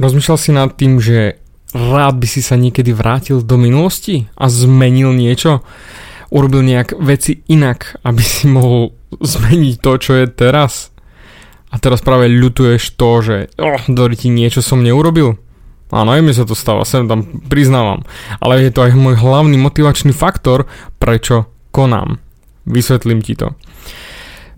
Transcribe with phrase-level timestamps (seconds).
[0.00, 1.36] Rozmýšľal si nad tým, že
[1.76, 5.60] rád by si sa niekedy vrátil do minulosti a zmenil niečo?
[6.32, 10.88] Urobil nejak veci inak, aby si mohol zmeniť to, čo je teraz?
[11.68, 13.78] A teraz práve ľutuješ to, že oh,
[14.16, 15.36] ti niečo som neurobil?
[15.90, 18.06] Áno, aj mi sa to stáva, sem tam priznávam.
[18.40, 20.70] Ale je to aj môj hlavný motivačný faktor,
[21.02, 22.22] prečo konám.
[22.64, 23.58] Vysvetlím ti to.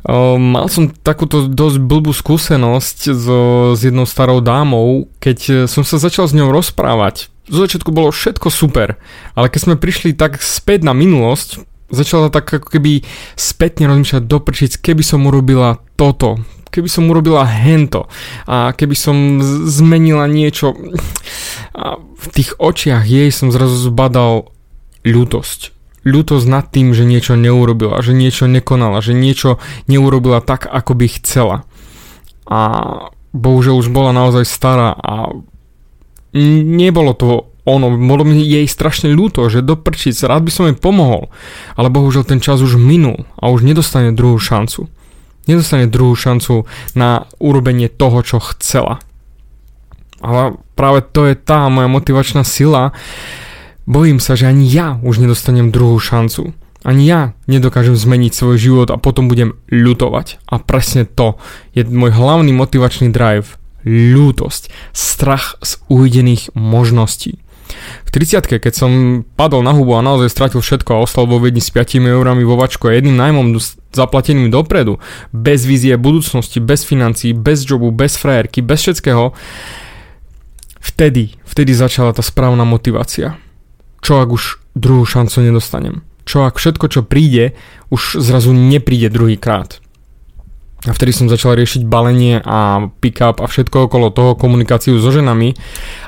[0.02, 3.38] Uh, mal som takúto dosť blbú skúsenosť so,
[3.78, 7.30] s jednou starou dámou, keď som sa začal s ňou rozprávať.
[7.46, 8.98] Z začiatku bolo všetko super,
[9.34, 13.04] ale keď sme prišli tak späť na minulosť, začala tak ako keby
[13.36, 16.40] spätne rozmýšľať doprčiť, keby som urobila toto,
[16.72, 18.08] keby som urobila hento
[18.48, 19.16] a keby som
[19.68, 20.72] zmenila niečo
[21.76, 24.48] a v tých očiach jej som zrazu zbadal
[25.04, 30.92] ľútosť ľútosť nad tým, že niečo neurobila, že niečo nekonala, že niečo neurobila tak, ako
[30.98, 31.56] by chcela.
[32.46, 32.60] A
[33.32, 35.30] bohužiaľ už bola naozaj stará a
[36.34, 40.74] nebolo to ono, bolo mi jej strašne ľúto, že do prčic, rád by som jej
[40.74, 41.30] pomohol,
[41.78, 44.90] ale bohužiaľ ten čas už minul a už nedostane druhú šancu.
[45.46, 46.66] Nedostane druhú šancu
[46.98, 48.98] na urobenie toho, čo chcela.
[50.22, 52.94] Ale práve to je tá moja motivačná sila,
[53.86, 56.54] Bojím sa, že ani ja už nedostanem druhú šancu.
[56.82, 60.42] Ani ja nedokážem zmeniť svoj život a potom budem ľutovať.
[60.50, 61.38] A presne to
[61.74, 63.58] je môj hlavný motivačný drive.
[63.86, 64.70] Ľútosť.
[64.94, 67.42] Strach z uvidených možností.
[68.06, 71.62] V 30 keď som padol na hubu a naozaj stratil všetko a ostal vo Viedni
[71.62, 73.56] s 5 eurami vo vačku a jedným najmom
[73.90, 75.00] zaplateným dopredu,
[75.32, 79.32] bez vízie budúcnosti, bez financií, bez jobu, bez frajerky, bez všetkého,
[80.84, 83.40] vtedy, vtedy začala tá správna motivácia
[84.02, 86.02] čo ak už druhú šancu nedostanem?
[86.26, 87.54] Čo ak všetko, čo príde,
[87.94, 89.78] už zrazu nepríde druhý krát?
[90.82, 95.54] A vtedy som začal riešiť balenie a pick-up a všetko okolo toho, komunikáciu so ženami.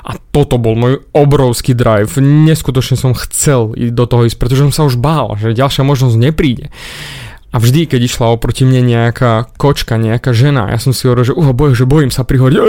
[0.03, 2.19] A toto bol môj obrovský drive.
[2.19, 6.75] Neskutočne som chcel do toho ísť, pretože som sa už bál, že ďalšia možnosť nepríde.
[7.55, 11.33] A vždy, keď išla oproti mne nejaká kočka, nejaká žena, ja som si hovoril, že
[11.39, 12.59] uh, boj, že bojím sa prihodiť.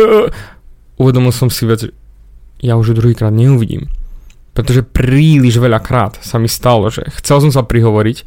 [1.03, 1.91] Uvedomil som si vec,
[2.63, 3.91] ja už druhýkrát neuvidím.
[4.57, 8.25] Pretože príliš veľakrát sa mi stalo, že chcel som sa prihovoriť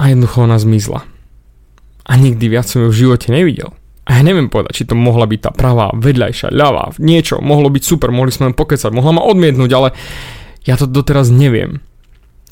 [0.00, 1.04] a jednoducho ona zmizla.
[2.06, 3.76] A nikdy viac som ju v živote nevidel.
[4.06, 7.82] A ja neviem povedať, či to mohla byť tá pravá, vedľajšia, ľavá, niečo, mohlo byť
[7.82, 9.88] super, mohli sme len pokecať, mohla ma odmietnúť, ale
[10.62, 11.82] ja to doteraz neviem.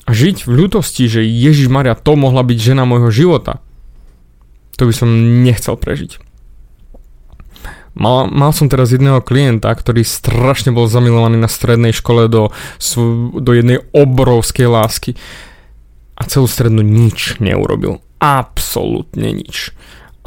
[0.03, 3.63] A žiť v ľútosti, že Ježiš Maria to mohla byť žena môjho života,
[4.75, 5.07] to by som
[5.47, 6.19] nechcel prežiť.
[7.95, 12.51] Mal, mal som teraz jedného klienta, ktorý strašne bol zamilovaný na strednej škole do,
[13.39, 15.15] do jednej obrovskej lásky
[16.19, 18.03] a celú strednú nič neurobil.
[18.19, 19.71] Absolútne nič.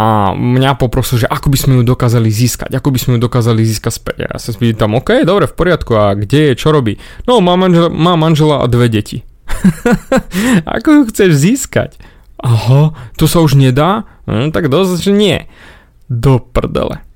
[0.01, 3.61] A mňa poprosil, že ako by sme ju dokázali získať, ako by sme ju dokázali
[3.67, 4.17] získať späť.
[4.25, 6.97] Ja sa spýtam, OK, dobre, v poriadku, a kde je, čo robí?
[7.29, 9.27] No, má manžela, má manžela a dve deti.
[10.79, 12.01] ako ju chceš získať?
[12.39, 14.07] Aha, to sa už nedá?
[14.25, 15.39] Hm, tak dosť, že nie.
[16.07, 17.08] Do prdele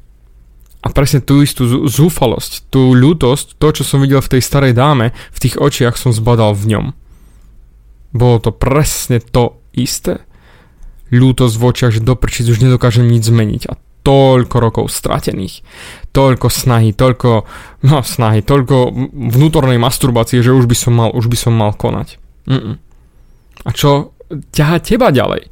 [0.82, 5.14] a presne tú istú zúfalosť, tú ľútosť, to, čo som videl v tej starej dáme,
[5.30, 6.86] v tých očiach som zbadal v ňom.
[8.12, 10.26] Bolo to presne to isté.
[11.14, 15.62] Ľútosť v očiach, že doprčiť už nedokážem nič zmeniť a toľko rokov stratených,
[16.10, 17.46] toľko snahy, toľko,
[17.86, 22.18] no snahy, toľko vnútornej masturbácie, že už by som mal, už by som mal konať.
[22.50, 22.74] Mm-mm.
[23.62, 25.46] A čo ťaha teba ďalej?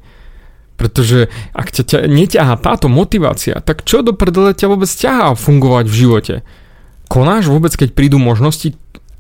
[0.81, 5.85] Pretože ak ťa, ťa neťahá táto motivácia, tak čo do prdele ťa vôbec ťahá fungovať
[5.85, 6.35] v živote?
[7.13, 8.73] Konáš vôbec, keď prídu možnosti,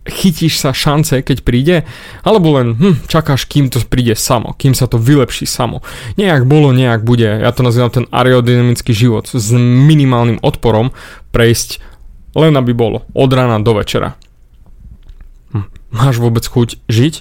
[0.08, 1.76] chytíš sa šance, keď príde,
[2.24, 5.84] alebo len hm, čakáš, kým to príde samo, kým sa to vylepší samo.
[6.16, 7.28] Nejak bolo, nejak bude.
[7.28, 10.96] Ja to nazývam ten aerodynamický život s minimálnym odporom
[11.36, 11.84] prejsť
[12.32, 14.16] len aby bolo od rána do večera.
[15.52, 17.14] Hm, máš vôbec chuť žiť?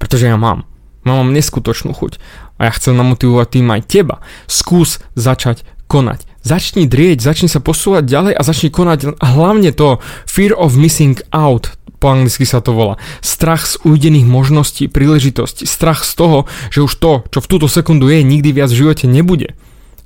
[0.00, 0.64] Pretože ja mám.
[1.08, 2.20] Mám neskutočnú chuť.
[2.60, 4.20] A ja chcem namotivovať tým aj teba.
[4.44, 6.28] Skús začať konať.
[6.44, 9.98] Začni drieť, začni sa posúvať ďalej a začni konať hlavne to
[10.28, 12.94] fear of missing out, po anglicky sa to volá.
[13.18, 15.66] Strach z ujdených možností, príležitostí.
[15.66, 16.38] Strach z toho,
[16.70, 19.58] že už to, čo v túto sekundu je, nikdy viac v živote nebude.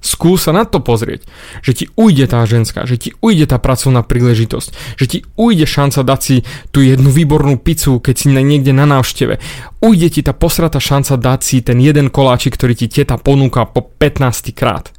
[0.03, 1.23] Skús sa na to pozrieť,
[1.63, 6.03] že ti ujde tá ženská, že ti ujde tá pracovná príležitosť, že ti ujde šanca
[6.03, 6.37] dať si
[6.75, 9.39] tú jednu výbornú pizzu, keď si niekde na návšteve.
[9.79, 13.87] Ujde ti tá posratá šanca dať si ten jeden koláčik, ktorý ti teta ponúka po
[13.87, 14.91] 15 krát.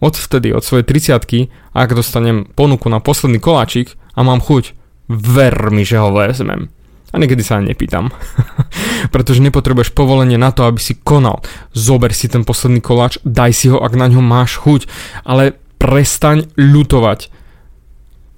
[0.00, 4.72] Od vtedy, od svojej 30 ak dostanem ponuku na posledný koláčik a mám chuť,
[5.12, 6.72] ver mi, že ho vezmem.
[7.12, 8.08] A niekedy sa nepýtam.
[9.14, 11.42] Pretože nepotrebuješ povolenie na to, aby si konal.
[11.72, 14.90] Zober si ten posledný koláč, daj si ho, ak na ňo máš chuť.
[15.22, 17.30] Ale prestaň ľutovať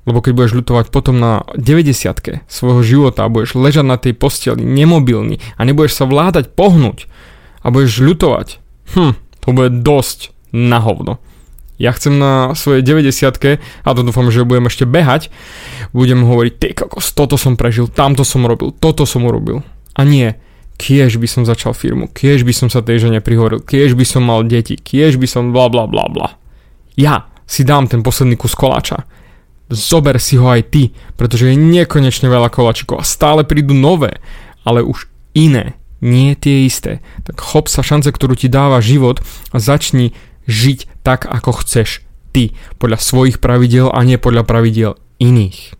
[0.09, 4.65] Lebo keď budeš ľutovať potom na 90 svojho života a budeš ležať na tej posteli
[4.65, 7.05] nemobilný a nebudeš sa vládať pohnúť
[7.61, 8.59] a budeš ľutovať,
[8.97, 9.15] hm,
[9.45, 11.21] to bude dosť na hovno.
[11.81, 15.33] Ja chcem na svojej 90 a to dúfam, že budem ešte behať,
[15.97, 19.65] budem hovoriť, ty kokos, toto som prežil, tamto som robil, toto som urobil.
[19.97, 20.37] A nie,
[20.81, 24.25] kiež by som začal firmu, kiež by som sa tej žene prihovoril, kiež by som
[24.25, 26.41] mal deti, kiež by som bla bla bla bla.
[26.97, 29.05] Ja si dám ten posledný kus koláča
[29.71, 34.19] zober si ho aj ty, pretože je nekonečne veľa kolačikov a stále prídu nové,
[34.67, 36.99] ale už iné, nie tie isté.
[37.23, 39.23] Tak chop sa šance, ktorú ti dáva život
[39.55, 40.12] a začni
[40.50, 42.03] žiť tak, ako chceš
[42.35, 42.53] ty,
[42.83, 45.80] podľa svojich pravidel a nie podľa pravidel iných.